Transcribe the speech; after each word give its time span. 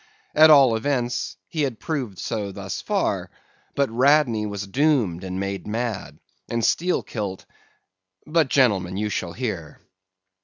At 0.33 0.49
all 0.49 0.75
events, 0.75 1.37
he 1.47 1.61
had 1.61 1.79
proved 1.79 2.17
so 2.17 2.51
thus 2.51 2.81
far; 2.81 3.29
but 3.75 3.95
Radney 3.95 4.47
was 4.47 4.65
doomed 4.65 5.23
and 5.23 5.39
made 5.39 5.67
mad, 5.67 6.17
and 6.49 6.65
Steelkilt—but, 6.65 8.47
gentlemen, 8.49 8.97
you 8.97 9.09
shall 9.09 9.33
hear. 9.33 9.79